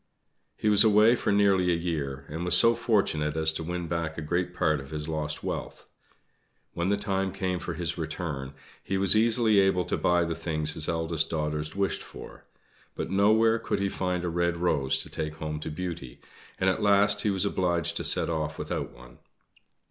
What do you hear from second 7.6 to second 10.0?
his return, he was easily able to